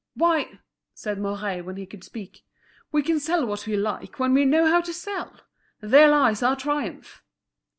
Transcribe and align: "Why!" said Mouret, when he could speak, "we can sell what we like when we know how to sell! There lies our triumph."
"Why!" 0.15 0.59
said 0.95 1.19
Mouret, 1.19 1.61
when 1.63 1.77
he 1.77 1.85
could 1.85 2.03
speak, 2.03 2.43
"we 2.91 3.03
can 3.03 3.19
sell 3.19 3.45
what 3.45 3.67
we 3.67 3.77
like 3.77 4.17
when 4.17 4.33
we 4.33 4.45
know 4.45 4.65
how 4.67 4.81
to 4.81 4.93
sell! 4.93 5.41
There 5.79 6.07
lies 6.09 6.41
our 6.41 6.55
triumph." 6.55 7.21